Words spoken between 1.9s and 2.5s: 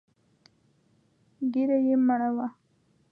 مړه وه.